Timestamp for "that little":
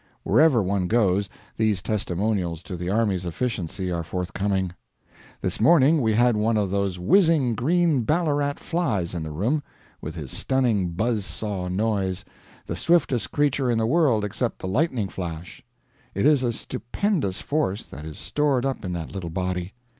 18.93-19.29